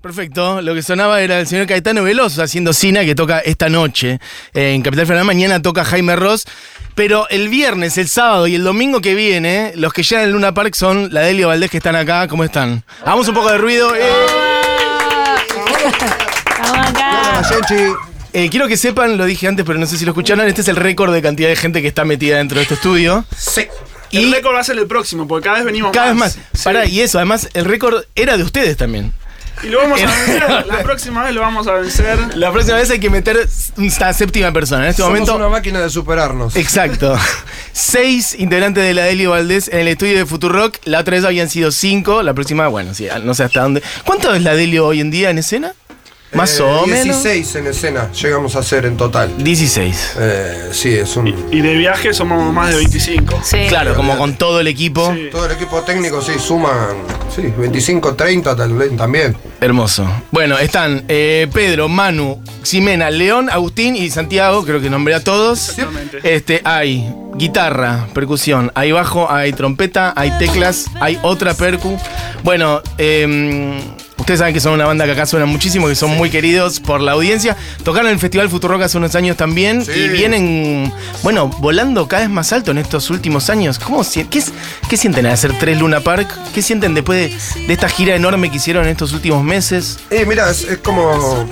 [0.00, 4.20] Perfecto, lo que sonaba era el señor Caetano Veloso haciendo Sina que toca esta noche
[4.54, 5.24] eh, en Capital Federal.
[5.24, 6.44] Mañana toca Jaime Ross,
[6.94, 10.54] pero el viernes, el sábado y el domingo que viene, los que llegan en Luna
[10.54, 12.28] Park son la Delio Valdés que están acá.
[12.28, 12.84] ¿Cómo están?
[13.02, 13.92] Hagamos un poco de ruido.
[13.96, 14.02] eh.
[16.48, 17.96] Estamos acá.
[18.34, 20.68] Eh, quiero que sepan, lo dije antes, pero no sé si lo escucharon, este es
[20.68, 23.24] el récord de cantidad de gente que está metida dentro de este estudio.
[23.36, 23.66] Sí.
[24.10, 26.32] Y- el récord va a ser el próximo, porque cada vez venimos Cada vez más.
[26.34, 26.62] Sí.
[26.62, 29.12] Pará, y eso, además, el récord era de ustedes también.
[29.62, 30.66] Y lo vamos a vencer.
[30.66, 32.36] La próxima vez lo vamos a vencer.
[32.36, 34.84] La próxima vez hay que meter esta séptima persona.
[34.84, 35.36] En este Somos momento.
[35.36, 36.56] una máquina de superarnos.
[36.56, 37.16] Exacto.
[37.72, 40.76] Seis integrantes de la Delio Valdés en el estudio de Futurock.
[40.84, 42.22] La otra vez habían sido cinco.
[42.22, 43.82] La próxima, bueno, sí, no sé hasta dónde.
[44.04, 45.74] ¿Cuánto es la Delio hoy en día en escena?
[46.32, 47.22] Más Eh, o menos.
[47.22, 49.32] 16 en escena llegamos a hacer en total.
[49.42, 50.12] 16.
[50.18, 51.28] Eh, sí, es un.
[51.28, 53.40] Y de viaje somos más de 25.
[53.42, 53.56] Sí.
[53.68, 55.12] Claro, como con todo el equipo.
[55.14, 55.28] Sí.
[55.32, 56.96] Todo el equipo técnico, sí, suman.
[57.34, 59.36] Sí, 25, 30 tal vez también.
[59.60, 60.06] Hermoso.
[60.30, 65.70] Bueno, están eh, Pedro, Manu, Ximena, León, Agustín y Santiago, creo que nombré a todos.
[65.70, 66.18] Exactamente.
[66.22, 71.96] Este, hay guitarra, percusión, hay bajo, hay trompeta, hay teclas, hay otra percu.
[72.42, 73.80] Bueno, eh,
[74.28, 77.00] ustedes saben que son una banda que acá suena muchísimo, que son muy queridos por
[77.00, 77.56] la audiencia.
[77.82, 79.90] Tocaron en el Festival Futurock hace unos años también Sí.
[79.92, 83.78] y vienen, bueno, volando cada vez más alto en estos últimos años.
[83.78, 86.28] ¿Cómo, qué, sienten al hacer tres Luna Park?
[86.52, 89.98] ¿Qué sienten después de, de esta gira enorme que hicieron en estos últimos meses?
[90.10, 91.48] Eh, mira, es, es como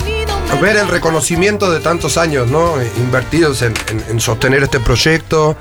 [0.61, 2.79] ver el reconocimiento de tantos años, ¿no?
[2.79, 5.57] Eh, Invertidos en, en- en sostener este proyecto,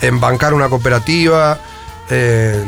[0.00, 1.60] en bancar una cooperativa,
[2.10, 2.64] en,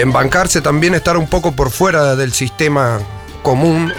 [0.00, 3.00] en bancarse también estar un poco por fuera del sistema
[3.42, 3.92] común.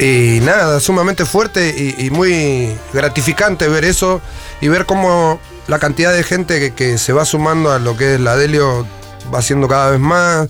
[0.00, 4.20] y nada, sumamente fuerte y, muy gratificante ver eso
[4.60, 8.14] y ver cómo la cantidad de gente que, que se va sumando a lo que
[8.14, 8.86] es la Delio
[9.32, 10.48] va siendo cada vez más.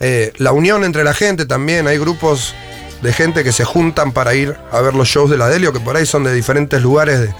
[0.00, 2.54] Eh, la unión entre la gente también, hay grupos
[3.02, 5.80] de gente que se juntan para ir a ver los shows de la Delio, que
[5.80, 7.34] por ahí son de diferentes lugares de,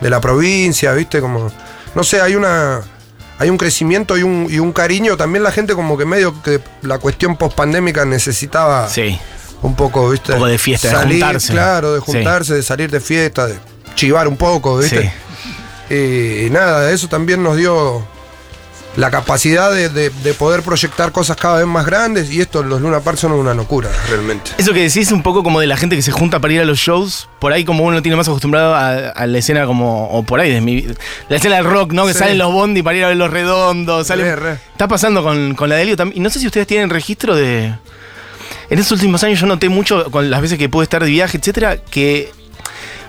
[0.00, 1.20] de la provincia, ¿viste?
[1.20, 1.52] Como,
[1.94, 2.82] no sé, hay una...
[3.38, 5.16] Hay un crecimiento y un, y un cariño.
[5.16, 9.18] También la gente como que medio que la cuestión post-pandémica necesitaba Sí.
[9.62, 10.32] un poco, ¿viste?
[10.32, 11.52] Un poco de fiesta, de salir, juntarse.
[11.52, 12.06] Claro, de Sí.
[12.06, 13.56] juntarse, de salir de fiesta, de
[13.94, 15.12] chivar un poco, ¿viste?
[15.90, 18.06] Y nada, eso también nos dio
[18.96, 22.80] la capacidad de, de- de poder proyectar cosas cada vez más grandes y esto, los
[22.80, 24.52] Luna Park son una locura, realmente.
[24.58, 26.64] Eso que decís un poco como de la gente que se junta para ir a
[26.64, 30.22] los shows, por ahí como uno tiene más acostumbrado a, a la escena como, o
[30.22, 30.86] por ahí, de mi,
[31.28, 32.06] la escena del rock, ¿no?
[32.06, 32.20] Que Sí.
[32.20, 34.52] salen los bondi para ir a ver los redondos, sale, Re, re.
[34.72, 36.18] Está pasando con, con la Delio también.
[36.18, 37.74] Y no sé si ustedes tienen registro de...
[38.70, 41.36] En estos últimos años yo noté mucho, con las veces que pude estar de viaje,
[41.38, 42.32] etcétera, que...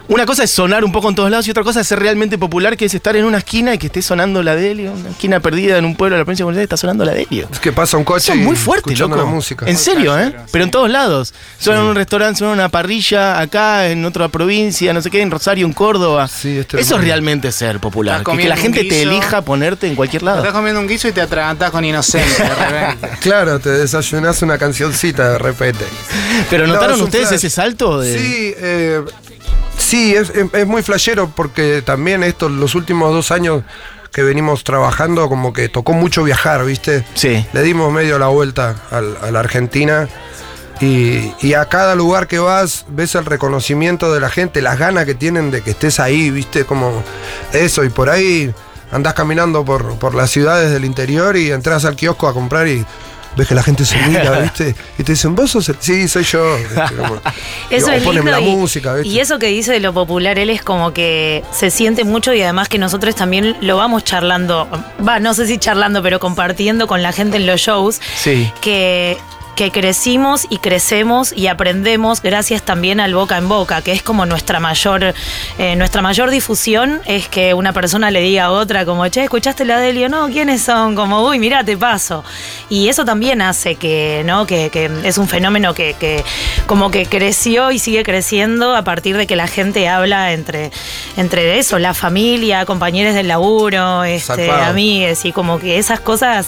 [0.08, 2.38] Una cosa es sonar un poco en todos lados y otra cosa es ser realmente
[2.38, 5.40] popular, que es estar en una esquina y que esté sonando la Delio, una esquina
[5.40, 7.48] perdida en un pueblo de la provincia de Buenos Aires está sonando la Delio.
[7.52, 9.16] Es que pasa un coche Eso es muy fuerte, loco.
[9.16, 9.66] la música.
[9.68, 10.36] En serio, ¿eh?
[10.52, 11.34] Pero en todos lados.
[11.58, 15.22] Suena en un restaurante, suena en una parrilla, acá, en otra provincia, no sé qué,
[15.24, 16.28] en Rosario, en Córdoba.
[16.28, 18.24] Sí, es Eso es realmente ser popular.
[18.24, 20.38] Que, que la gente te elija ponerte en cualquier lado.
[20.40, 23.10] Estás comiendo un guiso y te atragantás con inocente de repente.
[23.22, 25.84] Claro, te desayunás una cancioncita de repente.
[26.50, 27.38] Pero No, ¿notaron ustedes flash.
[27.38, 28.00] ese salto?
[28.00, 28.20] De...
[28.20, 29.02] Sí, eh,
[29.96, 33.64] sí, es, es- es muy flashero porque también esto, los últimos dos años
[34.12, 37.06] que venimos trabajando, como que tocó mucho viajar, ¿viste?
[37.16, 37.46] Sí.
[37.54, 40.08] Le dimos medio la vuelta al- a la Argentina.
[40.82, 45.06] Y, y a cada lugar que vas, ves el reconocimiento de la gente, las ganas
[45.06, 46.66] que tienen de que estés ahí, ¿viste?
[46.66, 47.02] Como
[47.54, 48.54] eso, y por ahí
[48.92, 52.86] andás caminando por, por las ciudades del interior y entras al kiosco a comprar y
[53.36, 54.76] ves que la gente se mira, ¿viste?
[54.98, 55.76] Y te dicen, ¿vos sos el?
[55.80, 56.58] Sí, soy yo.
[57.70, 59.10] Eso es lindo la y, música, ¿viste?
[59.10, 62.42] y eso que dice de lo popular, él es como que se siente mucho y
[62.42, 64.68] además que nosotros también lo vamos charlando,
[65.08, 68.52] va, no sé si charlando, pero compartiendo con la gente en los shows, Sí.
[68.62, 69.18] que
[69.56, 74.26] que crecimos y crecemos y aprendemos gracias también al boca en boca, que es como
[74.26, 75.14] nuestra mayor,
[75.58, 79.66] eh, nuestra mayor difusión, es que una persona le diga a otra como, che, ¿escuchaste
[79.66, 80.10] la Delio?
[80.10, 80.96] No, ¿quiénes son?
[80.96, 82.24] Como, uy, mirá, te paso.
[82.70, 84.46] Y eso también hace que, ¿no?
[84.46, 86.24] Que, que es un fenómeno que, que
[86.68, 90.72] como que creció y sigue creciendo a partir de que la gente habla entre,
[91.16, 96.48] entre eso, la familia, compañeros del laburo, este, amigues, y como que esas cosas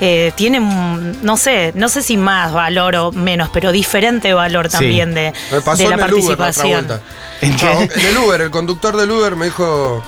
[0.00, 4.72] eh, tienen, no sé, no sé si más valor o menos, pero diferente valor Sí.
[4.72, 6.86] también de, Me pasó de la en el Uber la otra participación.
[6.86, 7.00] vuelta.
[7.40, 7.64] ¿En qué?
[7.66, 10.02] No, en el Uber, el conductor del Uber me dijo,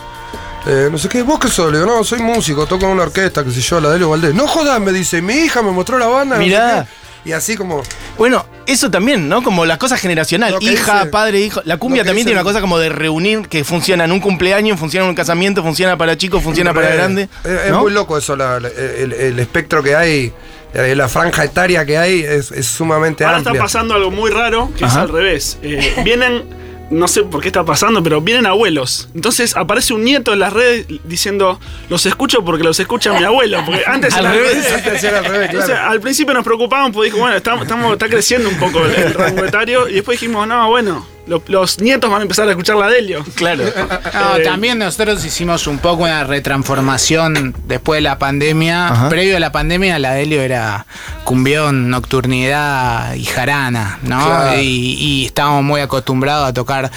[0.66, 1.70] eh, no sé qué, ¿vos qué sos?
[1.72, 4.34] Le digo, no, soy músico, toco en una orquesta, qué sé yo, la Delio Valdés.
[4.34, 6.36] No jodas, me dice, mi hija me mostró la banda.
[6.36, 6.86] no sé Mirá.
[7.24, 7.82] Y así como,
[8.16, 9.42] Bueno, eso también, ¿no?
[9.42, 10.56] Como las cosas generacional.
[10.60, 11.60] Hija, dice- padre, hijo.
[11.64, 14.78] La cumbia también dice tiene una cosa como de reunir que funciona en un cumpleaños,
[14.78, 17.28] funciona en un casamiento, funciona para chicos, funciona para re- grande.
[17.44, 17.80] Es, es ¿no?
[17.80, 20.32] muy loco eso, la- la- el, el espectro que hay
[20.74, 23.52] la franja etaria que hay es, es sumamente Ahora amplia.
[23.54, 24.94] está pasando algo muy raro, que Ajá.
[24.94, 25.58] es al revés.
[25.62, 26.44] Eh, vienen,
[26.90, 29.08] no sé por qué está pasando, pero vienen abuelos.
[29.14, 33.62] Entonces aparece un nieto en las redes diciendo, los escucho porque los escucha mi abuelo.
[33.66, 34.72] Porque antes Al era revés.
[34.72, 38.08] Antes era al revés, Entonces, al principio nos preocupábamos porque dijo, bueno, estamos, estamos- está
[38.08, 39.88] creciendo un poco el, el rango etario.
[39.88, 43.24] Y después dijimos, no, bueno, lo- los nietos van a empezar a escuchar la Delio.
[43.34, 43.64] Claro.
[44.14, 48.88] No, Eh, también nosotros hicimos un poco una retransformación después de la pandemia.
[48.88, 49.08] Ajá.
[49.08, 50.86] Previo a la pandemia, la Delio era
[51.24, 54.24] cumbión, nocturnidad y jarana, ¿no?
[54.24, 54.60] Claro.
[54.60, 56.90] Y, y estábamos muy acostumbrados a tocar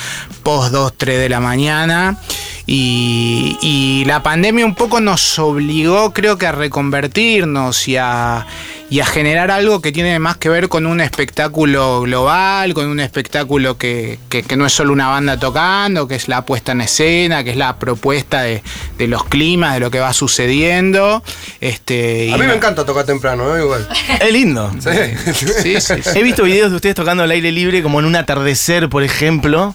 [0.43, 2.17] post 2, 3 de la mañana.
[2.65, 8.45] Y, y la pandemia un poco nos obligó, creo que, a reconvertirnos y a,
[8.91, 12.99] y a generar algo que tiene más que ver con un espectáculo global, con un
[12.99, 16.81] espectáculo que, que- que no es solo una banda tocando, que es la puesta en
[16.81, 18.61] escena, que es la propuesta de,
[18.97, 21.23] de los climas, de lo que va sucediendo.
[21.61, 23.61] Este, A mí me encanta tocar temprano, ¿eh?
[23.63, 23.87] igual.
[24.19, 24.69] Es lindo.
[24.79, 25.33] Sí.
[25.33, 26.09] Sí, sí, sí.
[26.13, 29.73] He visto videos de ustedes tocando al aire libre, como en un atardecer, por ejemplo.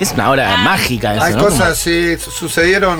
[0.00, 1.44] Es una hora mágica eso, Hay ¿no?
[1.44, 2.98] cosas, sí, sucedieron,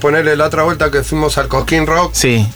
[0.00, 2.46] ponerle la otra vuelta que fuimos al Cosquín Rock, Sí.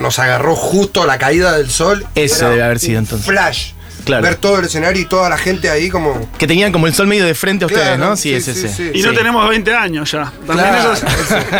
[0.00, 2.06] Nos agarró justo la caída del sol.
[2.14, 3.26] Eso debe haber sido entonces.
[3.26, 3.72] Flash.
[4.04, 4.22] Claro.
[4.22, 6.28] Ver todo el escenario y toda la gente ahí como...
[6.36, 8.16] Que tenían como el sol medio de frente a ustedes, Claro, ¿no?
[8.18, 8.68] Sí, sí, es sí, ese.
[8.68, 8.90] sí.
[8.92, 9.16] Y no Sí.
[9.16, 10.30] tenemos 20 años ya.
[10.46, 11.06] También Claro, eso,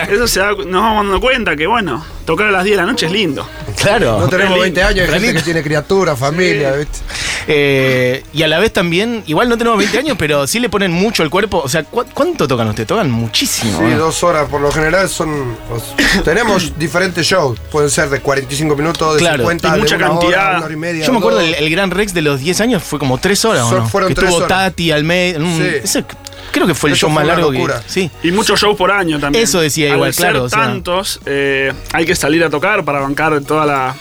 [0.13, 2.91] eso se da- nos vamos dando cuenta que, bueno, tocar a las 10 de la
[2.91, 3.47] noche es lindo.
[3.81, 4.19] Claro.
[4.21, 4.63] No tenemos lindo.
[4.63, 6.99] 20 años, hay gente que tiene criatura, familia, ¿viste?
[7.47, 10.91] Eh, y a la vez también, igual no tenemos 20 años, pero sí le ponen
[10.93, 11.61] mucho el cuerpo.
[11.65, 12.87] O sea, ¿cu- ¿cuánto tocan ustedes?
[12.87, 13.79] Tocan muchísimo.
[13.79, 13.99] Sí, ¿no?
[13.99, 15.57] dos horas por lo general son...
[15.69, 15.83] pues,
[16.25, 20.07] tenemos diferentes shows, pueden ser de 45 minutos, de Claro, 50, y de mucha una
[20.11, 20.57] hora, cantidad.
[20.57, 21.07] una hora y media.
[21.07, 23.63] Yo me acuerdo, el, el Gran Rex de los 10 años fue como 3 horas,
[23.65, 23.89] ¿o Son- no?
[23.89, 24.71] fueron que tres estuvo horas.
[24.71, 25.39] Tati, Almeida.
[25.39, 25.67] mm, Sí.
[25.85, 26.05] ese
[26.53, 27.59] creo que fue el Eso show fue más una largo que.
[27.59, 27.83] locura.
[27.87, 28.11] Sí.
[28.23, 29.45] Y muchos shows por año también.
[29.45, 30.59] Eso decía Al igual, ser claro, o sea.
[30.61, 33.95] tantos, eh, hay que salir a tocar para bancar toda la,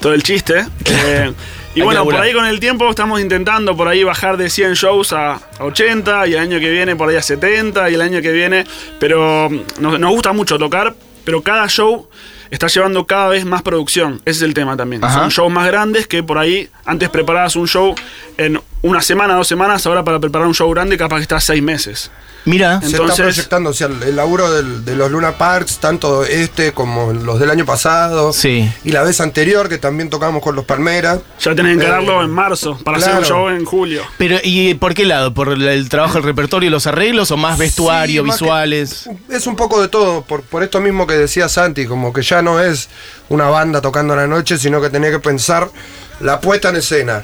[0.00, 0.66] todo el chiste.
[0.84, 1.32] Eh,
[1.74, 2.22] y bueno, por laburar.
[2.22, 6.26] ahí con el tiempo estamos intentando por ahí bajar de 100 shows a, a 80
[6.28, 8.64] y el año que viene por ahí a 70 y el año que viene.
[8.98, 12.08] Pero mm, nos, nos gusta mucho tocar, pero cada show
[12.50, 14.20] está llevando cada vez más producción.
[14.26, 15.02] Ese es el tema también.
[15.02, 15.20] Ajá.
[15.20, 17.94] Son shows más grandes que por ahí antes preparabas un show
[18.36, 21.62] en una semana, dos semanas, ahora para preparar un show grande capaz que estás seis
[21.62, 22.10] meses.
[22.44, 26.24] Mira, Se está proyectando, o sea, el, el laburo del- de los Luna Parks, tanto
[26.24, 28.32] este como los del año pasado.
[28.32, 28.68] Sí.
[28.82, 31.20] Y la vez anterior, que también tocamos con los Palmeras.
[31.40, 33.12] Ya tenés que encararlo Eh, en marzo para claro.
[33.20, 34.02] hacer un show en julio.
[34.18, 35.32] pero ¿y por qué lado?
[35.32, 38.44] ¿Por el, el trabajo del repertorio y los arreglos o más vestuario, Sí, más que-
[38.44, 39.08] visuales?
[39.28, 42.42] Es un poco de todo, por, por esto mismo que decía Santi, como que ya
[42.42, 42.88] no es
[43.28, 45.70] una banda tocando a la noche, sino que tenía que pensar
[46.18, 47.22] la puesta en escena.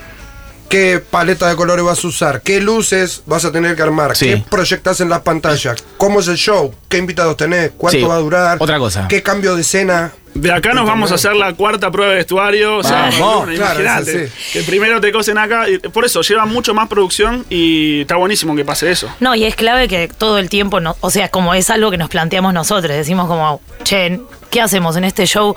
[0.69, 2.43] ¿Qué paleta de colores vas a usar?
[2.43, 4.15] ¿Qué luces vas a tener que armar?
[4.17, 4.27] Sí.
[4.27, 5.83] ¿Qué proyectas en las pantallas?
[5.97, 6.75] ¿Cómo es el show?
[6.91, 7.73] ¿Qué invitados tenés?
[7.77, 8.59] ¿Cuánto Sí, va a durar?
[8.61, 9.09] otra cosa.
[9.09, 10.13] ¿Qué cambio de escena?
[10.35, 12.77] De acá nos vamos a hacer la cuarta prueba de vestuario.
[12.79, 14.31] O sea, Vamos, bueno, claro, imagínate.
[14.53, 15.69] Que primero te cosen acá.
[15.69, 19.09] y por eso lleva mucho más producción y está buenísimo que pase eso.
[19.21, 21.99] No, y es clave que todo el tiempo, no, o sea, como es algo que
[21.99, 24.21] nos planteamos nosotros, decimos como, che,
[24.51, 25.57] ¿qué hacemos en este show?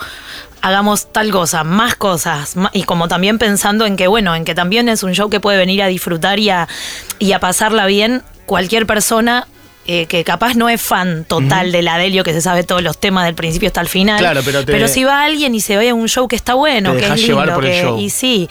[0.64, 4.90] Hagamos tal cosa, más cosas, y como también pensando en que, bueno, en que también
[4.90, 6.68] es un show que puede venir a disfrutar y a,
[7.18, 9.48] y a pasarla bien cualquier persona
[9.88, 12.98] eh, que capaz no es fan total de la Delio, que se sabe todos los
[13.00, 14.20] temas del principio hasta el final.
[14.20, 16.98] Claro, pero te- si va alguien y se ve un show que está bueno, Te
[16.98, 17.98] que dejás es llevar lindo, por el que- show.
[18.00, 18.50] y sí,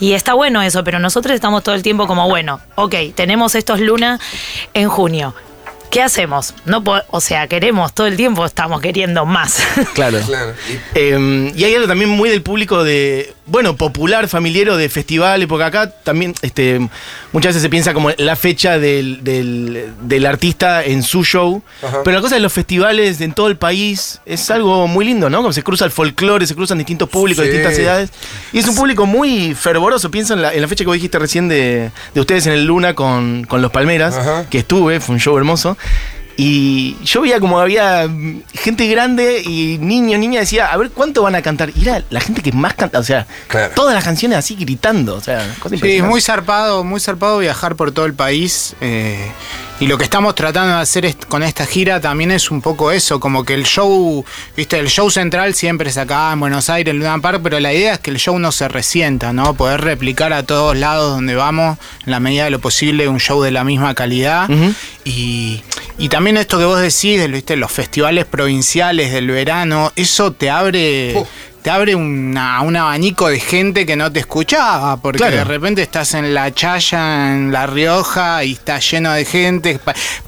[0.00, 3.80] y está bueno eso, pero nosotros estamos todo el tiempo como, bueno, ok, tenemos estos
[3.80, 4.18] Luna
[4.74, 5.34] en junio.
[5.90, 6.54] ¿Qué hacemos?
[6.66, 9.60] No o sea, queremos todo el tiempo, estamos queriendo más.
[9.92, 10.20] Claro.
[10.24, 10.54] Claro.
[10.68, 15.48] Y Eh, y hay algo también muy del público de, bueno, popular, familiero de festivales,
[15.48, 16.78] porque acá también este,
[17.32, 21.98] muchas veces se piensa como la fecha del, del- del artista en su show, Ajá.
[22.04, 25.38] pero la cosa de los festivales en todo el país es algo muy lindo, ¿no?
[25.38, 27.50] Como se cruza el folclore, se cruzan distintos públicos, Sí.
[27.50, 28.10] distintas edades,
[28.52, 31.18] y es un público muy fervoroso, pienso en la, en la fecha que vos dijiste
[31.18, 34.46] recién de, de ustedes en el Luna con, con los Palmeras, Ajá.
[34.48, 35.76] que estuve, fue un show hermoso.
[36.42, 41.20] Y yo veía como había mm, gente grande y niño, niña decía, a ver cuánto
[41.22, 41.70] van a cantar.
[41.76, 43.74] Y era la gente que más canta, o sea, Claro.
[43.74, 47.76] todas las canciones así gritando, o sea, cosa Sí, es muy zarpado, muy zarpado viajar
[47.76, 48.74] por todo el país.
[48.80, 49.30] eh,
[49.80, 53.18] y lo que estamos tratando de hacer con esta gira también es un poco eso,
[53.18, 54.22] como que el show,
[54.54, 57.72] viste, el show central siempre es acá en Buenos Aires, en Luna Park, pero la
[57.72, 59.54] idea es que el show no se resienta, ¿no?
[59.54, 63.40] Poder replicar a todos lados donde vamos, en la medida de lo posible, un show
[63.42, 64.50] de la misma calidad.
[65.04, 65.62] Y,
[65.98, 67.56] y también esto que vos decís, de, ¿viste?
[67.56, 71.14] los festivales provinciales del verano, eso te abre.
[71.62, 75.36] Te abre una- un abanico de gente que no te escuchaba, porque Claro.
[75.36, 79.78] de repente estás en La Chaya, en La Rioja, y está lleno de gente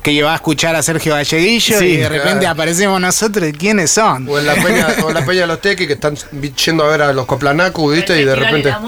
[0.03, 2.53] que va a escuchar a Sergio Galleguillo, Sí, y de repente claro.
[2.55, 4.29] aparecemos nosotros, ¿y ¿quiénes son?
[4.29, 6.17] O en la peña, o en la peña de los tequis que están
[6.65, 8.21] yendo a ver a los coplanacus, ¿viste?
[8.21, 8.75] Y de repente.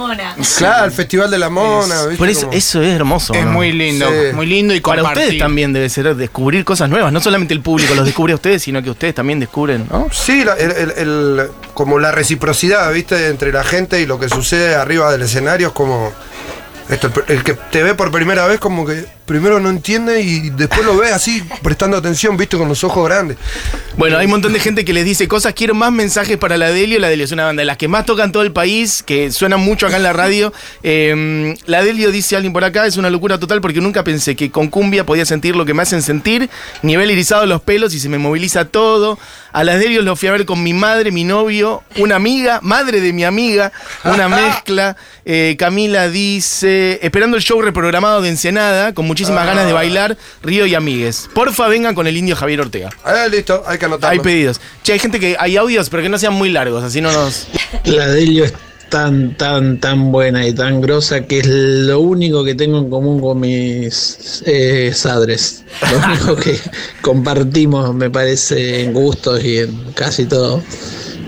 [0.59, 2.17] Claro, el Festival de la Mona, ¿viste?
[2.17, 3.35] Por eso, Como- eso es hermoso.
[3.35, 3.53] Es ¿no?
[3.53, 4.35] muy lindo, Sí.
[4.35, 5.23] muy lindo y Para compartir.
[5.25, 7.13] ustedes también debe ser descubrir cosas nuevas.
[7.13, 10.09] No solamente el público los descubre a ustedes, sino que ustedes también descubren, ¿no?
[10.13, 13.29] Sí, la- el- el- el- como la reciprocidad, ¿viste?
[13.29, 16.13] Entre la gente y lo que sucede arriba del escenario es como.
[16.89, 20.85] Esto, el, que te ve por primera vez, como que primero no entiende y después
[20.85, 22.57] lo ve así, prestando atención, ¿viste?
[22.57, 23.39] Con los ojos grandes.
[23.97, 25.55] Bueno, hay un montón de gente que les dice cosas.
[25.55, 26.99] Quiero más mensajes para la Delio.
[26.99, 29.61] La Delio es una banda de las que más tocan todo el país, que suenan
[29.61, 30.53] mucho acá en la radio.
[30.87, 34.51] Eh, la Delio dice alguien por acá, es una locura total porque nunca pensé que
[34.51, 36.51] con cumbia podía sentir lo que me hacen sentir.
[36.83, 39.19] Nivel irisado de los pelos y se me moviliza todo.
[39.53, 43.01] A las Delios lo fui a ver con mi madre, mi novio, una amiga, madre
[43.01, 43.73] de mi amiga,
[44.05, 44.97] una mezcla.
[45.25, 50.67] Eh, Camila dice, esperando el show reprogramado de Ensenada, con muchísimas ganas de bailar, Río
[50.67, 51.31] y amigues.
[51.33, 52.91] Porfa, vengan con el indio Javier Ortega.
[53.05, 54.13] Ah, listo, hay que anotarlo.
[54.13, 54.61] Hay pedidos.
[54.83, 57.47] Che, hay gente que hay audios, pero que no sean muy largos, así no nos.
[57.85, 58.55] La Delio es
[58.89, 63.21] tan, tan, tan buena y tan grosa que es lo único que tengo en común
[63.21, 65.65] con mis eh, sadres.
[65.93, 66.59] Lo único que
[67.01, 70.61] compartimos, me parece, en gustos y en casi todo.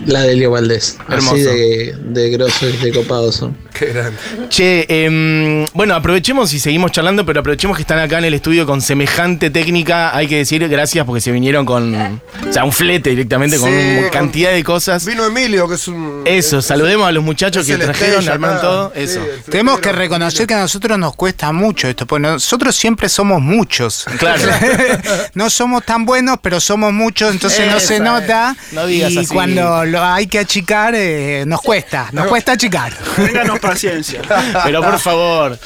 [0.06, 0.98] La Delio Valdés.
[1.08, 1.34] Hermoso.
[1.36, 3.65] Así de, de grosos y de copados son.
[3.78, 4.18] Qué grande.
[4.48, 8.66] Che, em, bueno, aprovechemos y seguimos charlando, pero aprovechemos que están acá en el estudio
[8.66, 10.16] con semejante técnica.
[10.16, 11.94] Hay que decir gracias porque se vinieron con.
[11.94, 15.04] O sea, un flete directamente, con Sí, una con- cantidad de cosas.
[15.04, 16.22] Vino Emilio, que es un.
[16.24, 18.92] Eso, es- saludemos a los muchachos que trajeron, armaron todo.
[18.94, 19.20] Sí, Eso.
[19.50, 24.06] Tenemos que reconocer que a nosotros nos cuesta mucho esto, porque nosotros siempre somos muchos.
[24.18, 24.42] Claro.
[25.34, 28.56] no somos tan buenos, pero somos muchos, entonces no se Esa, nota.
[28.72, 29.26] no digas y así.
[29.28, 32.92] cuando lo hay que achicar, eh, nos cuesta, nos cuesta achicar.
[33.16, 34.22] Ténganos paciencia.
[34.64, 35.58] Pero por favor.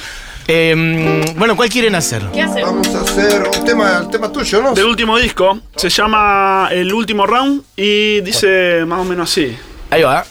[0.46, 2.22] Em, bueno, ¿cuál quieren hacer?
[2.62, 4.74] Vamos a hacer un tema, un tema tuyo, ¿no?
[4.74, 9.56] Del último disco, se llama El último round y dice más o menos así.
[9.90, 10.24] Ahí va.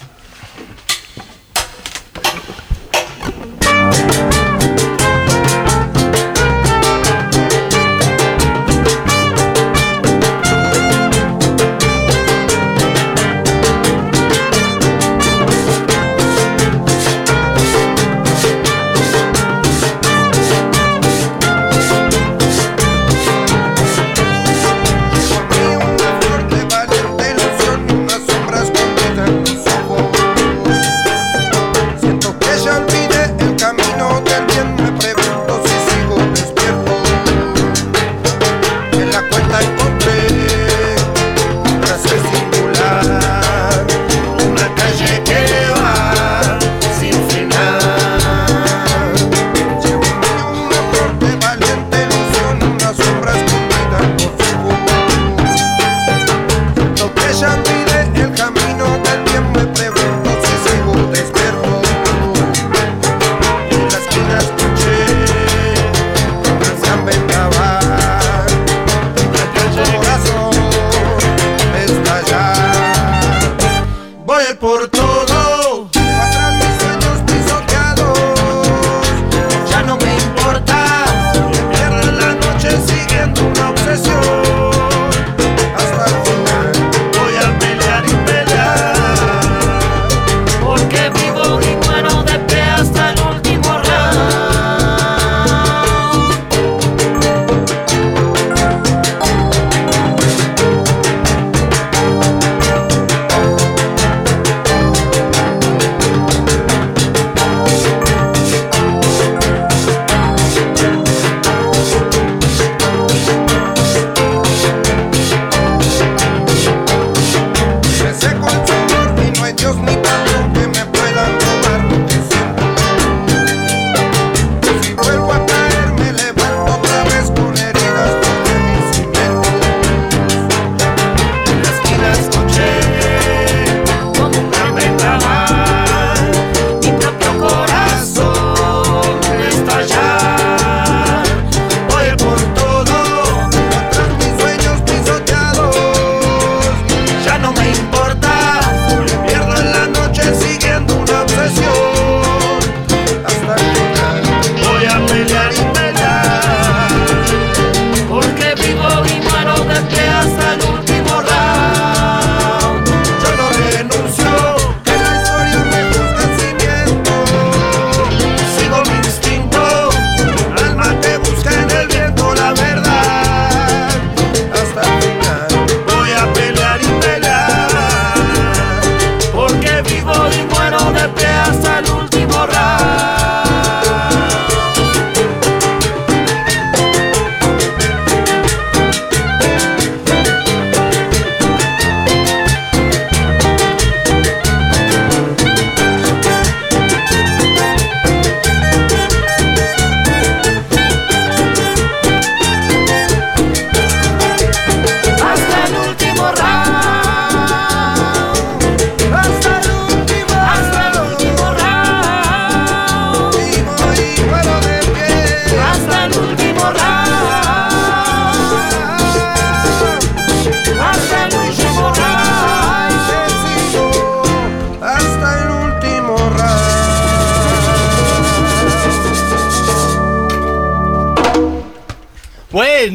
[74.59, 74.98] por ti.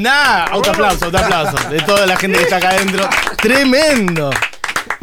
[0.04, 0.44] Buena.
[0.44, 1.68] Auto aplauso, auto aplauso.
[1.70, 3.08] De toda la gente que está acá adentro.
[3.38, 4.30] Tremendo.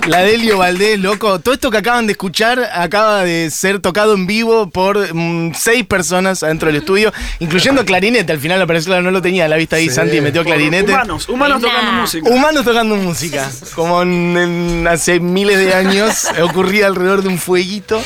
[0.07, 1.39] La Delio Valdés, loco.
[1.39, 5.85] Todo esto que acaban de escuchar acaba de ser tocado en vivo por mm, seis
[5.85, 8.31] personas adentro del estudio, incluyendo clarinete.
[8.33, 9.95] Al final la persona no lo tenía a la vista ahí, Sí.
[9.95, 10.91] Santi metió clarinete.
[10.91, 12.29] Humanos, humanos tocando música.
[12.29, 18.01] Humanos tocando música, como en- en- hace miles de años ocurría alrededor de un fueguito.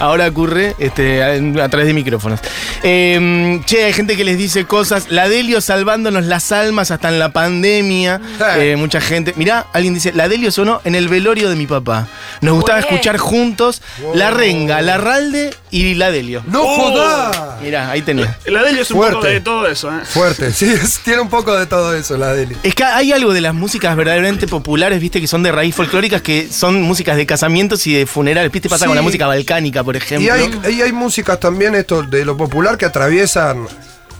[0.00, 2.38] Ahora ocurre este, a, a través de micrófonos.
[2.84, 5.06] Eh, che, hay gente que les dice cosas.
[5.10, 8.20] La Delio salvándonos las almas hasta en la pandemia.
[8.54, 8.70] Eh.
[8.72, 9.32] Eh, mucha gente.
[9.36, 12.08] Mirá, alguien dice: La Delio sonó en el velorio de mi papá.
[12.40, 13.82] Nos gustaba escuchar juntos
[14.14, 16.42] La Renga, La Ralde y La Delio.
[16.46, 17.36] ¡No jodas!
[17.62, 18.28] Mirá, ahí tenés.
[18.46, 19.14] La Delio es un Fuerte.
[19.16, 20.00] poco de todo eso, ¿eh?
[20.04, 22.56] Fuerte, sí, es- tiene un poco de todo eso la Deli.
[22.62, 26.22] Es que hay algo de las músicas verdaderamente populares, viste, que son de raíz folclóricas,
[26.22, 28.50] que son músicas de casamientos y de funerales.
[28.50, 28.68] ¿Viste?
[28.68, 28.88] Pasa Sí.
[28.88, 30.26] con la música balcánica, por ejemplo.
[30.26, 33.66] Y hay, y hay músicas también esto de lo popular que atraviesan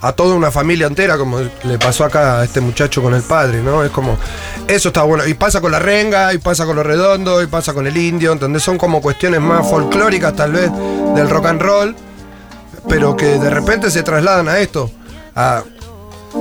[0.01, 3.63] a toda una familia entera, como le pasó acá a este muchacho con el padre,
[3.63, 3.83] ¿no?
[3.83, 4.17] Es como,
[4.69, 5.27] eso está bueno.
[5.27, 8.33] Y pasa con la renga, y pasa con lo redondo, y pasa con el indio,
[8.33, 8.63] ¿entendés?
[8.63, 10.71] Son como cuestiones más folclóricas tal vez
[11.15, 11.97] del rock and roll,
[12.89, 14.91] pero que de repente se trasladan a esto,
[15.35, 15.63] a,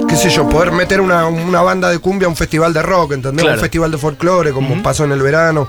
[0.07, 3.13] qué sé yo, poder meter una, una banda de cumbia a un festival de rock,
[3.13, 3.41] ¿entendés?
[3.43, 3.57] Claro.
[3.57, 5.67] Un festival de folclore, como pasó en el verano.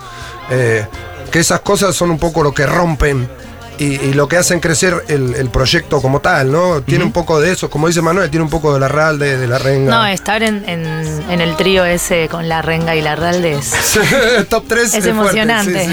[0.50, 0.86] eh,
[1.30, 3.28] que esas cosas son un poco lo que rompen
[3.78, 6.82] y, y lo que hacen crecer el, el proyecto como tal, ¿no?
[6.82, 9.46] Tiene un poco de eso, como dice Manuel, tiene un poco de la Ralde, de
[9.46, 9.90] la Renga.
[9.90, 13.72] No, estar en, en- en el trío ese con la renga y la ralde es,
[14.48, 15.88] Top 3 es emocionante.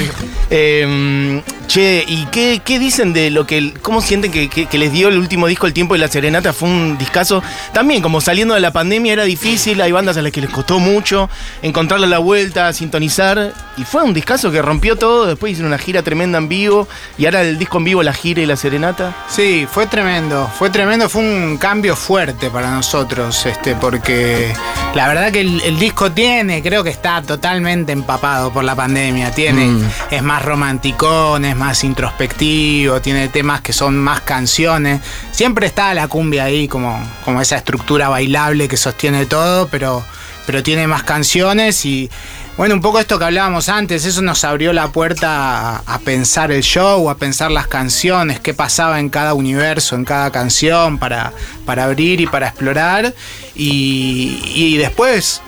[0.50, 3.74] Eh, che, ¿y qué, qué dicen de lo que.
[3.82, 6.54] ¿Cómo sienten que, que- que les dio el último disco, El Tiempo y la Serenata?
[6.54, 7.42] Fue un discazo.
[7.74, 10.80] También, como saliendo de la pandemia era difícil, hay bandas a las que les costó
[10.80, 11.30] mucho
[11.62, 13.54] encontrarle la vuelta, sintonizar.
[13.78, 15.26] Y fue un discazo que rompió todo.
[15.26, 16.88] Después hicieron una gira tremenda en vivo.
[17.18, 19.14] Y ahora el disco en vivo, la gira y la Serenata.
[19.28, 24.54] Sí, fue tremendo, fue tremendo, fue un cambio fuerte para nosotros, este, porque
[24.94, 29.32] la verdad que el, el disco tiene, creo que está totalmente empapado por la pandemia,
[29.32, 29.90] tiene, Mm.
[30.12, 36.08] es más romanticón, es más introspectivo, tiene temas que son más canciones, siempre está la
[36.08, 40.04] cumbia ahí como, como esa estructura bailable que sostiene todo, pero,
[40.46, 42.10] pero tiene más canciones y
[42.58, 46.64] bueno, un poco esto que hablábamos antes, eso nos abrió la puerta a, pensar el
[46.64, 51.34] show, a pensar las canciones, qué pasaba en cada universo, en cada canción, para,
[51.66, 53.14] para abrir y para explorar.
[53.56, 55.42] Y después,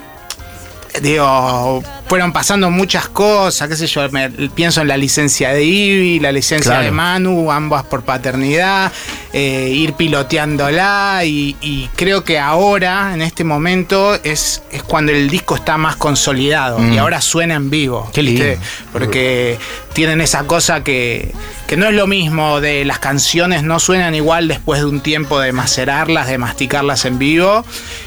[1.02, 6.20] digo, fueron pasando muchas cosas, qué sé yo, me- pienso en la licencia de Ivy,
[6.20, 6.84] la licencia Claro.
[6.84, 8.90] de Manu, ambas por paternidad,
[9.32, 15.28] eh, ir piloteándola y, y creo que ahora, en este momento, es, es cuando el
[15.28, 16.92] disco está más consolidado Mm.
[16.92, 18.10] y ahora suena en vivo.
[18.12, 18.44] Qué lindo.
[18.44, 18.58] ¿viste?
[18.92, 19.58] Porque
[19.92, 21.32] tienen esa cosa que,
[21.66, 25.40] que no es lo mismo de las canciones, no suenan igual después de un tiempo
[25.40, 27.64] de macerarlas, de masticarlas en vivo.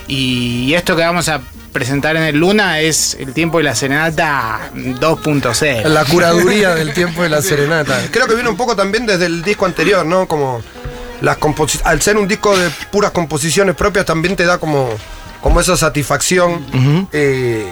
[0.08, 1.42] Y esto que vamos a
[1.72, 5.84] presentar en el Luna es el tiempo de la serenata 2.0.
[5.86, 8.00] La curaduría del tiempo de la serenata.
[8.12, 10.28] Creo que viene un poco también desde el disco anterior, ¿no?
[10.28, 10.62] Como
[11.22, 11.38] las
[11.84, 14.90] al ser un disco de puras composiciones propias también te da como,
[15.42, 17.08] como esa satisfacción.
[17.12, 17.66] Eh,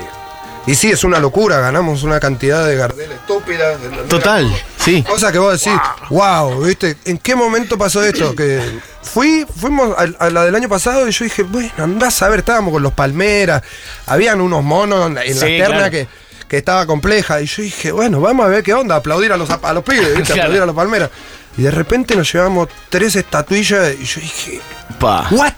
[0.67, 3.75] y sí, es una locura, ganamos una cantidad de Gardel estúpidas.
[3.81, 4.07] ¿entendés?
[4.07, 5.01] Total, sí.
[5.03, 6.97] Cosa que vos decís, wow, ¿viste?
[7.05, 8.35] ¿En qué momento pasó esto?
[8.35, 8.61] Que
[9.01, 12.39] fui, fuimos a, a la del año pasado y yo dije, bueno, andás a ver,
[12.39, 13.63] estábamos con los palmeras,
[14.05, 15.91] habían unos monos en la en la Sí, terna claro.
[15.91, 16.07] que,
[16.47, 17.41] que estaba compleja.
[17.41, 20.09] Y yo dije, bueno, vamos a ver qué onda, aplaudir a los, a los pibes,
[20.15, 20.33] ¿viste?
[20.33, 20.41] Claro.
[20.41, 21.09] Aplaudir a los palmeras.
[21.57, 24.61] Y de repente nos llevamos tres estatuillas y yo dije,
[24.99, 25.27] Pa.
[25.31, 25.53] ¿what?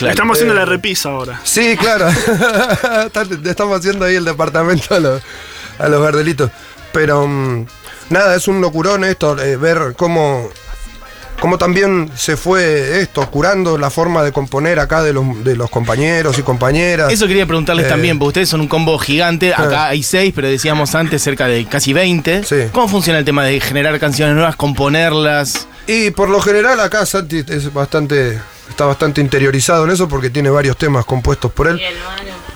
[0.00, 0.12] Claro.
[0.12, 1.40] Estamos haciendo la repisa ahora.
[1.44, 2.08] Sí, claro.
[3.44, 5.22] Estamos haciendo ahí el departamento a los,
[5.78, 6.50] a los verdelitos.
[6.90, 7.66] Pero mm,
[8.08, 10.48] nada, es un locurón esto, eh, ver cómo,
[11.40, 15.70] cómo también se fue esto, curando la forma de componer acá de los, de los
[15.70, 17.12] compañeros y compañeras.
[17.12, 17.88] Eso quería preguntarles Eh.
[17.88, 19.52] también, porque ustedes son un combo gigante.
[19.54, 22.44] Acá hay seis, pero decíamos antes cerca de casi 20.
[22.44, 22.56] Sí.
[22.72, 25.66] ¿Cómo funciona el tema de generar canciones nuevas, componerlas?
[25.86, 30.50] Y por lo general acá Santi es bastante, está bastante interiorizado en eso porque tiene
[30.50, 31.80] varios temas compuestos por él.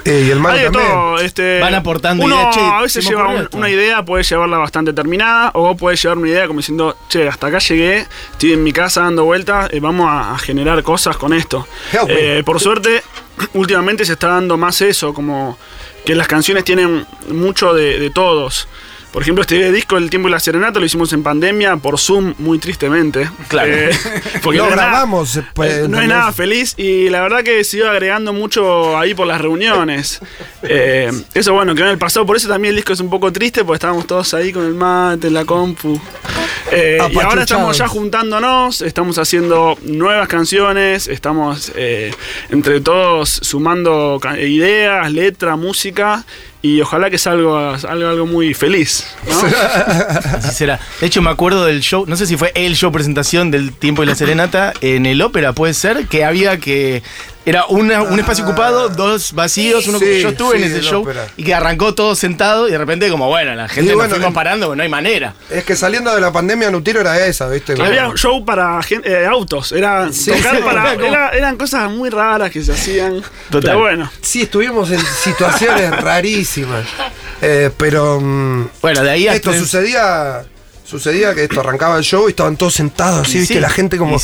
[0.04, 0.72] Eh, y el Hay de también.
[0.90, 1.18] todo.
[1.18, 3.56] Este, Van aportando uno ideas, che, a veces lleva ocurrió un- esto.
[3.56, 7.46] una idea, puede llevarla bastante terminada, o puede llevar una idea como diciendo, che, hasta
[7.46, 11.32] acá llegué, estoy en mi casa dando vueltas, eh, vamos a, a generar cosas con
[11.32, 11.66] esto.
[11.92, 12.38] Help me.
[12.38, 13.02] Eh, por suerte,
[13.54, 15.56] últimamente se está dando más eso, como
[16.04, 18.68] que las canciones tienen mucho de, de todos.
[19.14, 22.34] Por ejemplo, este disco, El Tiempo y la Serenata, lo hicimos en pandemia, por Zoom,
[22.38, 23.30] muy tristemente.
[23.46, 23.70] Claro.
[23.72, 23.90] Eh,
[24.42, 27.20] porque Lo no es nada- grabamos, eh, pues, eh, no es nada feliz y la
[27.22, 30.18] verdad que se iba agregando mucho ahí por las reuniones.
[30.64, 33.32] Eh, eso bueno, quedó en el pasado, por eso también el disco es un poco
[33.32, 36.00] triste, porque estábamos todos ahí con el mate, la compu.
[36.72, 42.12] Eh, y ahora estamos ya juntándonos, estamos haciendo nuevas canciones, estamos eh,
[42.50, 46.24] entre todos sumando ideas, letra, música
[46.62, 49.06] y ojalá que salga algo, algo muy feliz.
[49.28, 49.38] ¿no?
[50.38, 50.80] Así será.
[50.98, 54.00] De hecho, me acuerdo del show, no sé si fue el show presentación del tiempo
[54.00, 57.02] de la serenata, en el ópera, puede ser, que había que.
[57.46, 61.02] Era una- un espacio ocupado, dos vacíos, uno Sí, yo estuve sí, en ese show
[61.02, 61.26] ópera.
[61.36, 64.14] y que arrancó todo sentado y de repente como bueno, la gente Y nos bueno,
[64.14, 65.34] fuimos parando, porque no hay manera.
[65.50, 67.74] Es que saliendo de la pandemia, Nutiro era esa, ¿viste?
[67.80, 70.30] Había un show para eh, autos, era tocar sí,
[70.64, 73.20] para, era como- era- eran cosas muy raras que se hacían.
[73.50, 73.60] Total.
[73.60, 74.10] Pero bueno.
[74.22, 76.86] Sí, estuvimos en situaciones rarísimas.
[77.42, 80.44] Eh, pero mm, Bueno, de ahí esto sucedía.
[80.86, 83.54] Sucedía que esto arrancaba el show y estaban todos sentados así, Y ¿viste?
[83.54, 84.18] sí, la gente como.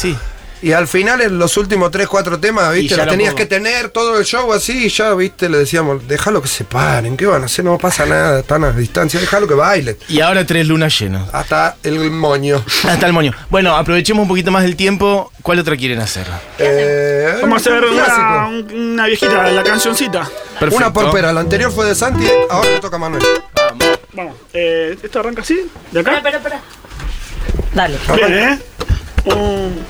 [0.62, 2.96] Y al final, en los últimos 3, 4 temas, ¿viste?
[2.96, 3.36] no tenías puedo.
[3.36, 5.48] que tener todo el show así y ya, ¿viste?
[5.48, 7.64] Le decíamos, déjalo que se paren, ¿qué van a hacer?
[7.64, 9.96] No pasa nada, están a distancia, déjalo que bailen.
[10.08, 11.28] Y ahora tres lunas llenas.
[11.32, 12.64] Hasta el moño.
[12.88, 13.32] Hasta el moño.
[13.48, 15.32] Bueno, aprovechemos un poquito más del tiempo.
[15.42, 16.26] ¿Cuál otra quieren hacer?
[16.58, 18.48] Eh, Vamos a hacer un una, clásico.
[18.74, 20.28] un- una viejita, la cancioncita.
[20.58, 20.76] Perfecto.
[20.76, 23.22] Una por pera, la anterior fue de Santi, ahora le toca a Manuel.
[24.12, 25.60] Vamos, eh, esto arranca así,
[25.92, 26.16] de acá.
[26.18, 27.70] Espera, espera, espera.
[27.74, 27.98] Dale.
[28.16, 28.58] Bien, ¿eh?
[29.26, 29.86] Un-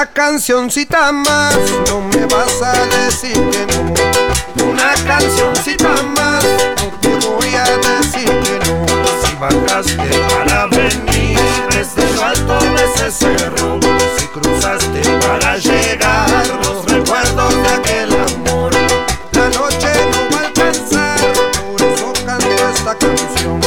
[0.00, 1.58] Una cancioncita más,
[1.90, 2.72] no me vas a
[3.04, 4.64] decir que no.
[4.70, 6.42] Una cancioncita más,
[6.78, 8.86] no te voy a decir que no.
[9.22, 13.78] Si bajaste para venir desde lo alto de ese cerro,
[14.16, 18.72] si cruzaste para llegar los recuerdos de aquel amor.
[19.32, 21.20] La noche no va a alcanzar,
[21.60, 23.60] por eso canto esta canción.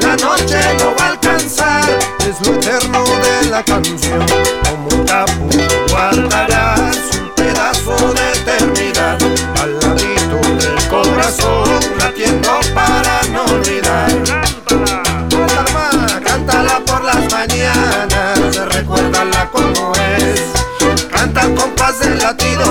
[0.00, 3.97] La noche no va a alcanzar, es lo eterno de la canción.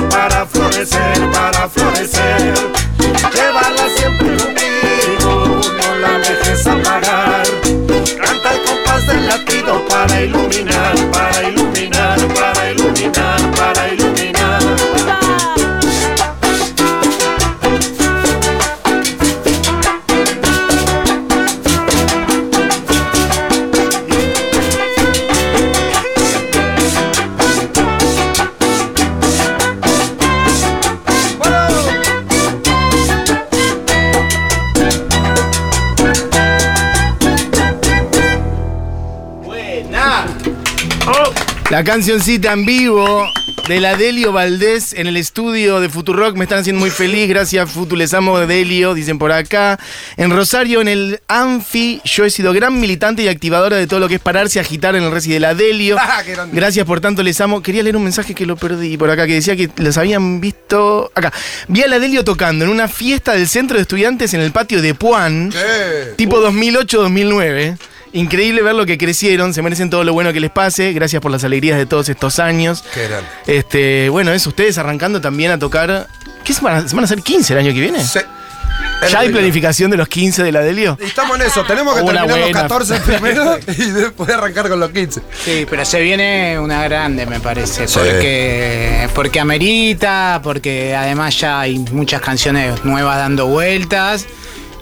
[0.09, 2.66] Para florecer, para florecer.
[41.77, 43.31] La cancioncita en vivo
[43.67, 46.35] de la Delio Valdés en el estudio de Futurock.
[46.35, 47.29] Me están haciendo muy feliz.
[47.29, 47.95] Gracias, Futu.
[47.95, 49.77] Les amo, Delio, dicen por acá.
[50.15, 54.07] En Rosario, en el Anfi, yo he sido gran militante y activadora de todo lo
[54.07, 55.97] que es pararse a agitar en el Resi de la Delio.
[56.09, 56.23] Ah.
[56.51, 57.61] Gracias por tanto, les amo.
[57.61, 61.11] Quería leer un mensaje que lo perdí por acá, que decía que los habían visto.
[61.13, 61.31] Acá.
[61.67, 64.81] Vi a la Delio tocando en una fiesta del centro de estudiantes en el patio
[64.81, 65.51] de Puan.
[65.51, 66.15] ¿Qué?
[66.15, 67.77] Tipo 2008-2009.
[68.13, 70.93] Increíble ver lo que crecieron, se merecen todo lo bueno que les pase.
[70.93, 72.83] Gracias por las alegrías de todos estos años.
[72.93, 73.27] Qué grande.
[73.47, 76.07] Este, bueno, es ustedes arrancando también a tocar.
[76.43, 78.03] ¿Qué se van a, se van a hacer 15 el año que viene?
[78.03, 78.19] Sí.
[79.11, 80.97] ¿Ya hay planificación de los 15 de la Delio?
[80.99, 82.45] Estamos en eso, tenemos que Una terminar buena.
[82.47, 85.21] los 14 primero y después arrancar con los 15.
[85.45, 87.87] Sí, pero se viene una grande, me parece.
[87.87, 87.93] Sí.
[87.99, 94.25] Porque, porque amerita, porque además ya hay muchas canciones nuevas dando vueltas.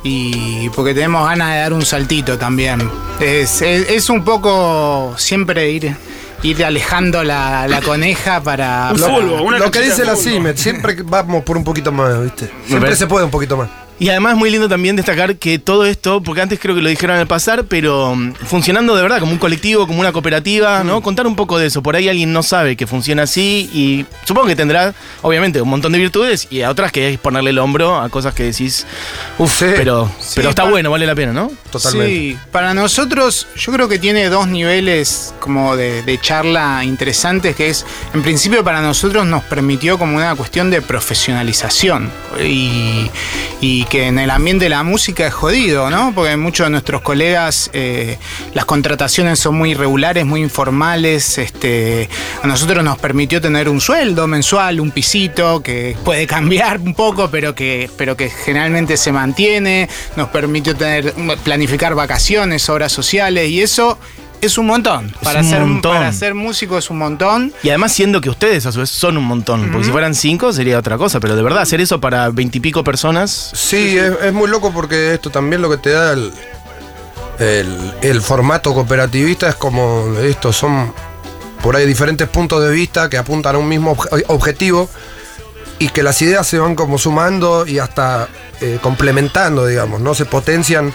[0.07, 2.87] Y porque tenemos ganas de dar un saltito también.
[3.19, 5.95] Es, es- es un poco siempre ir,
[6.43, 8.91] ir alejando la, la coneja para.
[8.93, 9.01] Un
[9.41, 10.15] una Lo que dice la.
[10.15, 12.51] CIMET, siempre que vamos por un poquito más, ¿viste?
[12.67, 13.67] Siempre se puede un poquito más.
[13.97, 17.17] Y además muy lindo también destacar que todo esto, porque antes creo que lo dijeron
[17.17, 21.01] al pasar, pero mm, funcionando de verdad como un colectivo, como una cooperativa, ¿no?
[21.01, 21.81] Contar un poco de eso.
[21.81, 25.93] Por ahí alguien no sabe que funciona así y supongo que tendrá, obviamente, un montón
[25.93, 28.85] de virtudes y a otras que es ponerle el hombro a cosas que decís,
[29.37, 29.65] uff, Sí.
[29.77, 31.49] pero, Sí, pero está bueno, vale la pena, ¿no?
[31.79, 37.85] Sí, para nosotros yo creo que tiene dos niveles como de, charla interesantes, que es,
[38.13, 42.11] en principio para nosotros nos permitió como una cuestión de profesionalización.
[42.43, 43.09] Y,
[43.61, 46.13] y que en el ambiente de la música es jodido, ¿no?
[46.13, 48.17] Porque muchos de nuestros colegas eh,
[48.53, 52.09] las contrataciones son muy irregulares, muy informales, este,
[52.41, 57.29] a nosotros nos permitió tener un sueldo mensual, un pisito que puede cambiar un poco,
[57.29, 61.13] pero que, pero que generalmente se mantiene, nos permitió tener,
[61.65, 63.97] planificar vacaciones, obras sociales y eso
[64.39, 65.11] es un montón.
[65.23, 65.95] Para, un ser, montón.
[65.97, 67.51] para ser músico es un montón.
[67.63, 70.53] Y además siendo que ustedes a su vez son un montón, porque si fueran cinco
[70.53, 74.47] sería otra cosa, pero de verdad hacer eso para veintipico personas, Sí, Es, es muy
[74.47, 76.31] loco porque esto también lo que te da el,
[77.39, 80.93] el, el formato cooperativista es como esto, son
[81.63, 84.87] por ahí diferentes puntos de vista que apuntan a un mismo obje- objetivo
[85.79, 88.27] y que las ideas se van como sumando y hasta
[88.61, 90.93] eh, complementando, digamos, no se potencian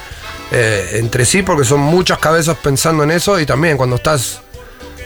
[0.52, 4.40] eh, entre sí porque son muchas cabezas pensando en eso y también cuando estás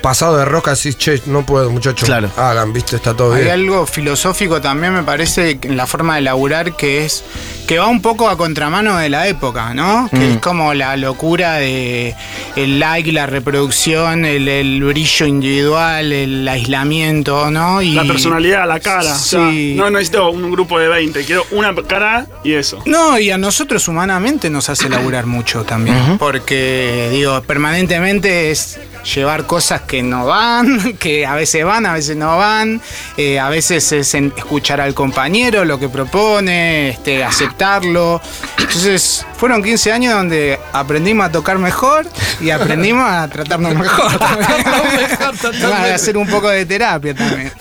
[0.03, 2.31] pasado de roca decís, che, no puedo muchachos, Claro.
[2.37, 3.55] hagan, viste, está todo Hay bien.
[3.55, 7.25] algo filosófico también, me parece, en la forma de laburar que es
[7.67, 10.09] que va un poco a contramano de la época, ¿no?
[10.11, 10.33] Que Mm.
[10.33, 12.15] es como la locura de
[12.57, 17.81] el like, la reproducción, el, el brillo individual, el aislamiento, ¿no?
[17.83, 19.15] Y La personalidad, la cara.
[19.15, 19.75] o sea, Sí.
[19.77, 22.81] no necesito un grupo de 20, quiero una cara y eso.
[22.87, 26.19] No, y a nosotros humanamente nos hace laburar mucho también.
[26.19, 28.79] Porque, digo, permanentemente es
[29.15, 32.81] llevar cosas que no van, que a veces van, a veces no van.
[33.17, 37.23] eh, a veces es escuchar al compañero lo que propone, este,
[37.55, 38.21] aceptarlo.
[38.59, 42.07] Entonces, fueron 15 años donde aprendimos a tocar mejor
[42.41, 44.11] y aprendimos a tratarnos mejor.
[44.23, 47.53] a hacer un poco de terapia también.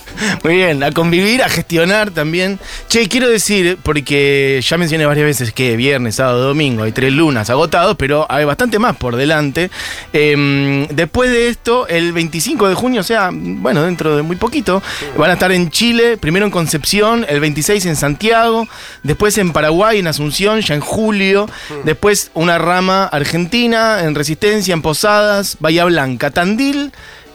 [0.44, 2.60] Muy bien, a convivir, a gestionar también.
[2.88, 7.50] Che, quiero decir, porque ya mencioné varias veces que viernes, sábado, domingo hay tres lunas
[7.50, 9.70] agotados, pero hay bastante más por delante.
[10.12, 14.82] Eh, después de esto, el 25 de junio, o sea, bueno, dentro de muy poquito,
[15.18, 18.68] van a estar en Chile, primero en Concepción, el 26 en Santiago,
[19.04, 21.50] después en Paraguay, en Asunción, ya en julio,
[21.84, 26.92] después una rama argentina, en Resistencia, en Posadas, Bahía Blanca, Tandil,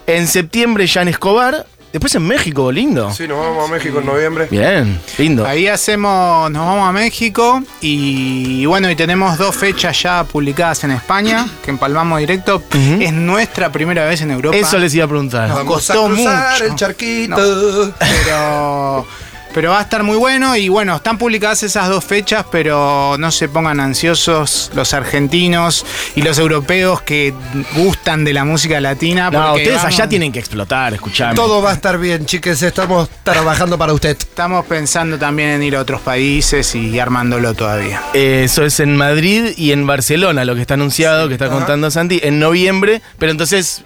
[0.07, 1.65] en septiembre ya en Escobar.
[1.91, 3.11] Después en México, lindo.
[3.11, 4.47] Sí, nos vamos a México en noviembre.
[4.51, 5.45] Bien, lindo.
[5.45, 10.91] Ahí hacemos, nos vamos a México y bueno, y tenemos dos fechas ya publicadas en
[10.91, 12.61] España, que empalmamos directo.
[12.99, 14.55] Es nuestra primera vez en Europa.
[14.55, 15.49] Eso les iba a preguntar.
[15.49, 15.55] No.
[15.55, 16.65] Vamos a costó cruzar mucho.
[16.65, 17.93] el charquito.
[17.99, 19.07] Pero,
[19.53, 23.31] pero va a estar muy bueno y bueno, están publicadas esas dos fechas, pero no
[23.31, 25.85] se pongan ansiosos los argentinos
[26.15, 27.33] y los europeos que
[27.75, 29.29] gustan de la música latina.
[29.31, 31.35] No, porque ustedes vamos- allá tienen que explotar, escuchame.
[31.35, 32.61] Todo va a estar bien, chiques.
[32.61, 34.17] Estamos trabajando para usted.
[34.17, 38.01] Estamos pensando también en ir a otros países y armándolo todavía.
[38.13, 41.55] Eh, Eso es en Madrid y en Barcelona, lo que está anunciado, que está Ajá.
[41.55, 43.83] contando Santi, en noviembre, pero entonces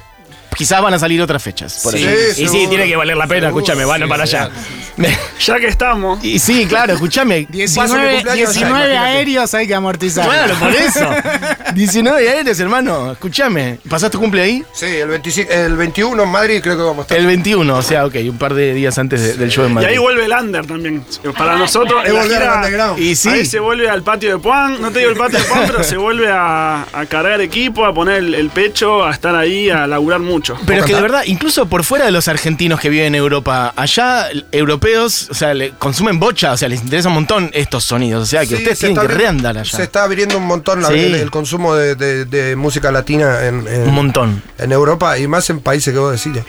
[0.56, 1.80] quizás van a salir otras fechas.
[1.84, 2.16] Por Sí, ahí.
[2.38, 4.50] y sí, tiene que valer la pena, Seguro, escúchame, van sí, para allá.
[5.40, 7.48] Ya que estamos, y sí, claro, escúchame.
[7.48, 8.98] Paso mi 19, cumpleaños allá, 19 imagínate.
[8.98, 10.26] aéreos hay que amortizar.
[10.26, 11.10] Claro, por eso.
[11.74, 13.12] 19 aéreos, hermano.
[13.14, 13.80] Escúchame.
[13.90, 14.64] ¿Pasaste tu cumple ahí?
[14.74, 17.18] Sí, el, 25, el 21 en Madrid creo que vamos a estar.
[17.18, 19.74] El 21, o sea, ok, un par de días antes de- del show en y
[19.74, 19.90] Madrid.
[19.90, 21.04] ahí vuelve el under también.
[21.38, 23.00] Para nosotros, Es volver al gira, underground.
[23.00, 23.30] Y sí.
[23.30, 25.84] Ahí se vuelve al patio de Puan, no te digo el patio de Puan, pero
[25.84, 29.88] se vuelve a, a cargar equipo, a poner el, el pecho, a estar ahí, a
[29.88, 30.43] laburar mucho.
[30.66, 33.74] Pero es que de verdad, incluso por fuera de los argentinos que viven en Europa,
[33.76, 38.24] allá europeos, o sea, le consumen bocha, o sea, les interesa un montón estos sonidos.
[38.24, 39.78] O sea, que Sí, ustedes se tienen que reandar allá.
[39.78, 40.96] Se está abriendo un montón la- Sí.
[41.00, 44.42] el, el consumo de, de- de música latina en, en- Un montón.
[44.58, 46.42] en Europa y más en países que vos decís.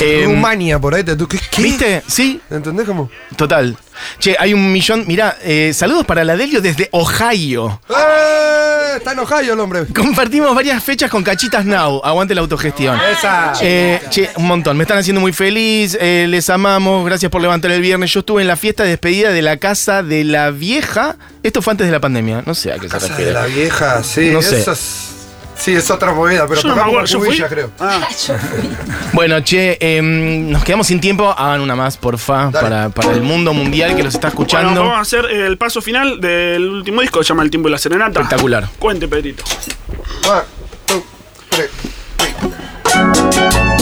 [0.00, 1.04] Eh, Rumania, por ahí.
[1.04, 1.62] Te, ¿qué, qué?
[1.62, 2.02] ¿Viste?
[2.06, 3.10] Sí, ¿Entendés cómo?
[3.36, 3.76] total.
[4.18, 5.04] Che, hay un millón.
[5.06, 7.80] Mirá, eh, saludos para la Delio desde Ohio.
[7.88, 7.94] ¡Eh!
[8.96, 9.86] Está en Ohio el hombre.
[9.94, 12.00] Compartimos varias fechas con Cachitas Now.
[12.04, 12.98] Aguante la autogestión.
[13.12, 13.52] Esa.
[13.60, 14.76] Eh, che, un montón.
[14.76, 15.96] Me están haciendo muy feliz.
[16.00, 17.04] eh, les amamos.
[17.06, 18.12] Gracias por levantar el viernes.
[18.12, 21.16] Yo estuve en la fiesta de despedida de la casa de la vieja.
[21.42, 22.42] Esto fue antes de la pandemia.
[22.46, 23.32] No sé a qué se Casa refiere.
[23.32, 24.30] de la vieja, sí.
[24.32, 24.64] No sé.
[25.58, 27.26] Sí, es otra movida, pero Yo no me tocamos acuerdo.
[27.28, 27.70] Cubilla, creo.
[27.80, 28.00] Ah,
[29.12, 31.30] Bueno, che, em, nos quedamos sin tiempo.
[31.36, 34.80] Hagan una más, porfa, para, para el mundo mundial que los está bueno, escuchando.
[34.82, 37.78] vamos a hacer el paso final del último disco, se llama El tiempo y la
[37.78, 38.20] serenata.
[38.20, 38.68] Espectacular.
[38.78, 39.44] Cuente, Pedrito.
[40.28, 40.42] One,
[40.86, 41.04] two,
[41.50, 41.66] three,
[42.16, 43.75] three.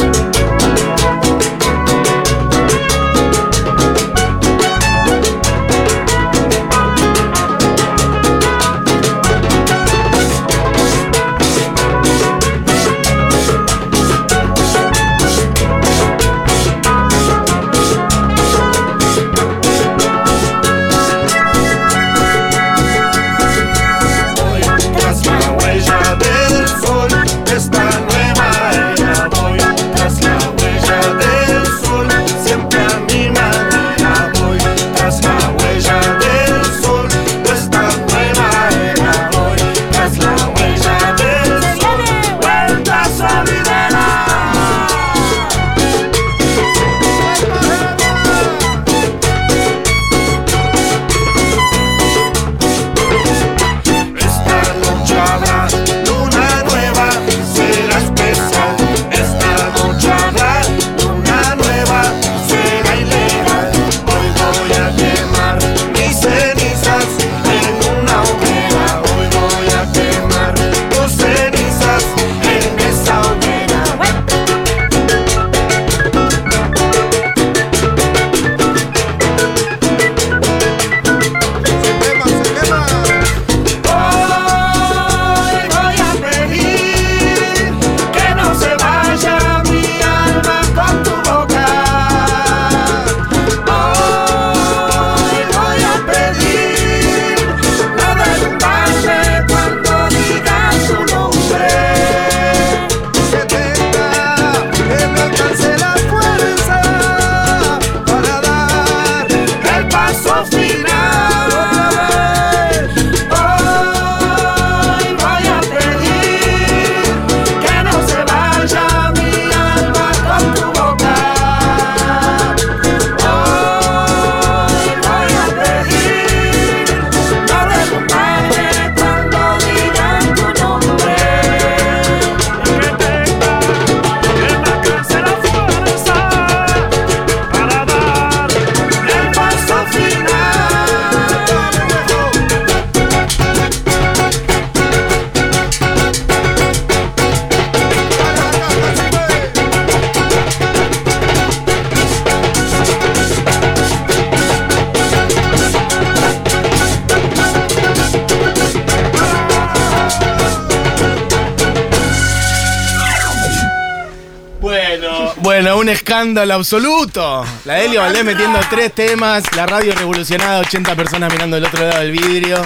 [165.44, 167.44] Bueno, un escándalo absoluto.
[167.66, 172.00] La Delio Valdés metiendo tres temas, la radio revolucionada, 80 personas mirando del otro lado
[172.00, 172.64] del vidrio.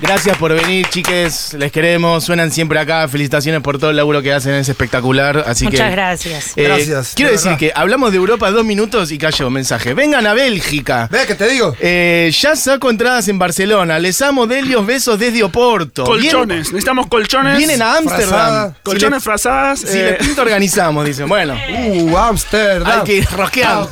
[0.00, 1.54] Gracias por venir, chiques.
[1.54, 2.24] Les queremos.
[2.24, 3.06] Suenan siempre acá.
[3.08, 4.54] Felicitaciones por todo el laburo que hacen.
[4.54, 5.44] Es espectacular.
[5.46, 6.52] Así Muchas que, gracias.
[6.56, 7.58] eh, Gracias, Quiero de decir verdad.
[7.60, 9.94] que hablamos de Europa dos minutos y cayó mensaje.
[9.94, 11.08] Vengan a Bélgica.
[11.10, 11.76] ¿Ves que te digo?
[11.80, 13.98] Eh, ya saco entradas en Barcelona.
[13.98, 16.04] Les amo, Delios, besos desde Oporto.
[16.04, 17.56] Colchones, necesitamos colchones.
[17.56, 18.70] Vienen, a Ámsterdam.
[18.74, 19.80] Si Colchones frazadas.
[19.80, 21.28] Si eh, les pinto, organizamos, dicen.
[21.28, 22.90] Bueno, Uh, Amsterdam.
[23.00, 23.90] hay que ir rosqueando.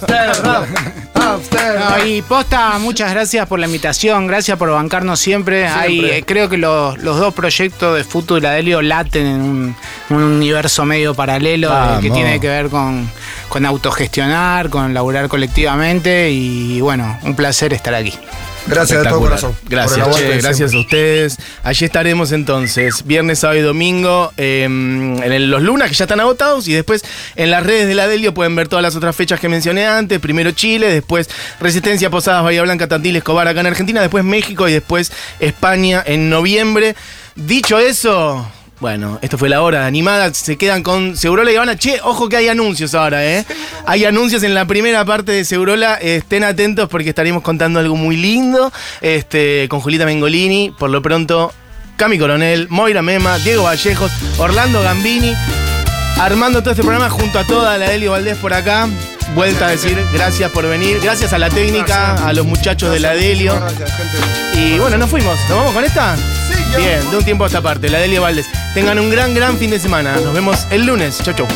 [1.22, 5.66] No, y posta, muchas gracias por la invitación, gracias por bancarnos siempre.
[5.66, 9.40] Hay, eh, creo que los, los dos proyectos de Futu y la Delio laten en
[9.40, 9.76] un,
[10.10, 13.08] un universo medio paralelo eh, que tiene que ver con,
[13.48, 18.14] con autogestionar, con laburar colectivamente y bueno, un placer estar aquí.
[18.66, 19.56] Gracias de todo corazón.
[19.68, 21.36] Gracias, che, gracias a ustedes.
[21.62, 26.68] Allí estaremos entonces, viernes, sábado y domingo, eh, en los lunas que ya están agotados
[26.68, 27.02] y después
[27.36, 30.20] en las redes de la Delio pueden ver todas las otras fechas que mencioné antes.
[30.20, 31.28] Primero Chile, después
[31.60, 36.30] Resistencia Posadas, Bahía Blanca, Tantil, Escobar acá en Argentina, después México y después España en
[36.30, 36.94] noviembre.
[37.34, 38.46] Dicho eso...
[38.82, 40.34] Bueno, esto fue la hora animada.
[40.34, 41.76] Se quedan con Segurola y Habana.
[41.76, 43.46] Che, ojo que hay anuncios ahora, ¿eh?
[43.86, 45.94] Hay anuncios en la primera parte de Segurola.
[45.94, 50.74] Estén atentos porque estaremos contando algo muy lindo este, con Julita Mengolini.
[50.76, 51.54] Por lo pronto,
[51.96, 55.32] Cami Coronel, Moira Mema, Diego Vallejos, Orlando Gambini,
[56.20, 58.88] armando todo este programa junto a toda la Delio Valdés por acá.
[59.34, 61.00] Vuelta a decir gracias por venir.
[61.02, 63.60] Gracias a la técnica, a los muchachos de la Delio.
[64.54, 65.38] Y bueno, nos fuimos.
[65.48, 66.16] ¿Nos vamos con esta?
[66.76, 68.46] Bien, de un tiempo a esta parte, la Delio Valdés.
[68.74, 70.16] Tengan un gran, gran fin de semana.
[70.16, 71.20] Nos vemos el lunes.
[71.22, 71.46] Chau, chau.